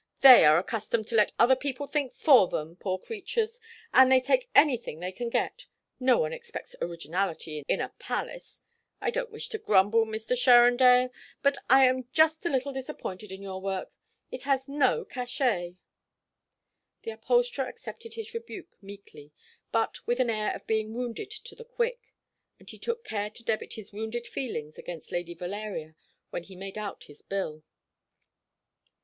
"They 0.21 0.45
are 0.45 0.57
accustomed 0.57 1.05
to 1.09 1.15
let 1.15 1.31
other 1.37 1.55
people 1.55 1.85
think 1.85 2.15
for 2.15 2.47
them, 2.47 2.75
poor 2.75 2.97
creatures, 2.97 3.59
and 3.93 4.11
they 4.11 4.19
take 4.19 4.49
anything 4.55 4.99
they 4.99 5.11
can 5.11 5.29
get. 5.29 5.67
No 5.99 6.17
one 6.17 6.33
expects 6.33 6.75
originality 6.81 7.63
in 7.67 7.79
a 7.81 7.89
palace. 7.99 8.61
I 8.99 9.11
don't 9.11 9.29
wish 9.29 9.47
to 9.49 9.59
grumble, 9.59 10.07
Mr. 10.07 10.35
Sherrendale, 10.35 11.11
but 11.43 11.59
I 11.69 11.85
am 11.85 12.07
just 12.13 12.43
a 12.47 12.49
little 12.49 12.73
disappointed 12.73 13.31
in 13.31 13.43
your 13.43 13.61
work. 13.61 13.95
It 14.31 14.41
has 14.41 14.67
no 14.67 15.05
cachet." 15.05 15.75
The 17.03 17.11
upholsterer 17.11 17.67
accepted 17.67 18.15
his 18.15 18.33
rebuke 18.33 18.81
meekly, 18.81 19.31
but 19.71 19.99
with 20.07 20.19
an 20.19 20.31
air 20.31 20.51
of 20.55 20.65
being 20.65 20.95
wounded 20.95 21.29
to 21.29 21.53
the 21.53 21.63
quick; 21.63 22.11
and 22.57 22.67
he 22.67 22.79
took 22.79 23.03
care 23.03 23.29
to 23.29 23.43
debit 23.43 23.73
his 23.73 23.93
wounded 23.93 24.25
feelings 24.25 24.79
against 24.79 25.11
Lady 25.11 25.35
Valeria 25.35 25.93
when 26.31 26.41
he 26.41 26.55
made 26.55 26.79
out 26.79 27.03
his 27.03 27.21
bill. 27.21 27.61